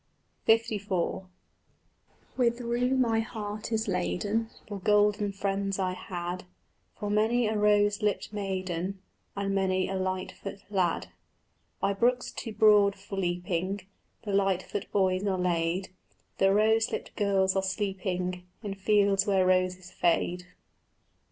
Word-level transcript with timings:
LIV 0.47 0.89
With 2.35 2.59
rue 2.59 2.97
my 2.97 3.19
heart 3.19 3.71
is 3.71 3.87
laden 3.87 4.49
For 4.67 4.79
golden 4.79 5.31
friends 5.31 5.77
I 5.77 5.93
had, 5.93 6.45
For 6.97 7.11
many 7.11 7.45
a 7.45 7.55
rose 7.55 8.01
lipt 8.01 8.33
maiden 8.33 8.99
And 9.35 9.53
many 9.53 9.87
a 9.87 9.93
lightfoot 9.93 10.63
lad. 10.71 11.09
By 11.79 11.93
brooks 11.93 12.31
too 12.31 12.51
broad 12.51 12.95
for 12.97 13.15
leaping 13.15 13.81
The 14.23 14.33
lightfoot 14.33 14.91
boys 14.91 15.23
are 15.27 15.37
laid; 15.37 15.89
The 16.39 16.51
rose 16.51 16.91
lipt 16.91 17.15
girls 17.15 17.55
are 17.55 17.61
sleeping 17.61 18.47
In 18.63 18.73
fields 18.73 19.27
where 19.27 19.45
roses 19.45 19.91
fade. 19.91 20.47